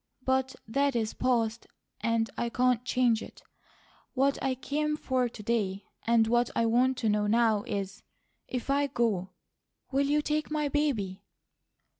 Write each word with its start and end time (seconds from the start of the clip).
But 0.25 0.55
that 0.67 0.95
is 0.95 1.13
past, 1.13 1.67
and 1.99 2.27
I 2.35 2.49
can't 2.49 2.83
change 2.83 3.21
it. 3.21 3.43
What 4.15 4.41
I 4.41 4.55
came 4.55 4.97
for 4.97 5.29
to 5.29 5.43
day, 5.43 5.85
and 6.07 6.25
what 6.25 6.49
I 6.55 6.65
want 6.65 6.97
to 6.97 7.07
know 7.09 7.27
now 7.27 7.61
is, 7.67 8.01
if 8.47 8.71
I 8.71 8.87
go, 8.87 9.29
will 9.91 10.07
you 10.07 10.23
take 10.23 10.49
my 10.49 10.69
baby?" 10.69 11.21